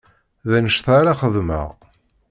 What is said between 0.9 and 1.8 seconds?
ara xeddmeɣ.